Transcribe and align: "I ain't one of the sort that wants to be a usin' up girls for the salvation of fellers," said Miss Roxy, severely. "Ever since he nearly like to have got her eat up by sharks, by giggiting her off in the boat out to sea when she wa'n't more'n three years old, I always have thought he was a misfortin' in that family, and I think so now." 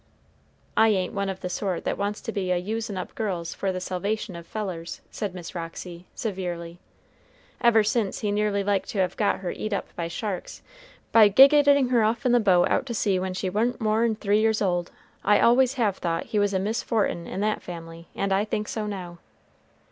"I 0.75 0.87
ain't 0.87 1.13
one 1.13 1.29
of 1.29 1.41
the 1.41 1.47
sort 1.49 1.83
that 1.83 1.95
wants 1.95 2.21
to 2.21 2.31
be 2.31 2.49
a 2.51 2.57
usin' 2.57 2.97
up 2.97 3.13
girls 3.13 3.53
for 3.53 3.71
the 3.71 3.79
salvation 3.79 4.35
of 4.35 4.47
fellers," 4.47 4.99
said 5.11 5.35
Miss 5.35 5.53
Roxy, 5.53 6.07
severely. 6.15 6.79
"Ever 7.63 7.83
since 7.83 8.21
he 8.21 8.31
nearly 8.31 8.63
like 8.63 8.87
to 8.87 8.97
have 8.97 9.15
got 9.15 9.41
her 9.41 9.51
eat 9.51 9.73
up 9.73 9.95
by 9.95 10.07
sharks, 10.07 10.63
by 11.11 11.27
giggiting 11.29 11.89
her 11.89 12.03
off 12.03 12.25
in 12.25 12.31
the 12.31 12.39
boat 12.39 12.67
out 12.69 12.87
to 12.87 12.95
sea 12.95 13.19
when 13.19 13.35
she 13.35 13.47
wa'n't 13.47 13.79
more'n 13.79 14.15
three 14.15 14.39
years 14.41 14.59
old, 14.59 14.89
I 15.23 15.39
always 15.39 15.75
have 15.75 15.97
thought 15.99 16.23
he 16.23 16.39
was 16.39 16.55
a 16.55 16.59
misfortin' 16.59 17.27
in 17.27 17.41
that 17.41 17.61
family, 17.61 18.07
and 18.15 18.33
I 18.33 18.43
think 18.43 18.67
so 18.69 18.87
now." 18.87 19.19